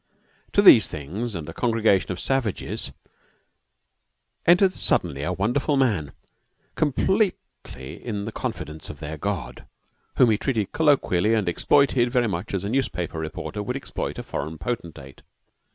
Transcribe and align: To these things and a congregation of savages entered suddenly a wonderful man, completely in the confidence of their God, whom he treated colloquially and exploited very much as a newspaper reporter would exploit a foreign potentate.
To 0.53 0.63
these 0.63 0.87
things 0.87 1.35
and 1.35 1.47
a 1.47 1.53
congregation 1.53 2.11
of 2.11 2.19
savages 2.19 2.91
entered 4.47 4.73
suddenly 4.73 5.21
a 5.21 5.31
wonderful 5.31 5.77
man, 5.77 6.11
completely 6.73 8.03
in 8.03 8.25
the 8.25 8.31
confidence 8.31 8.89
of 8.89 8.99
their 8.99 9.19
God, 9.19 9.67
whom 10.15 10.31
he 10.31 10.39
treated 10.39 10.71
colloquially 10.71 11.35
and 11.35 11.47
exploited 11.47 12.09
very 12.09 12.27
much 12.27 12.55
as 12.55 12.63
a 12.63 12.69
newspaper 12.69 13.19
reporter 13.19 13.61
would 13.61 13.75
exploit 13.75 14.17
a 14.17 14.23
foreign 14.23 14.57
potentate. 14.57 15.21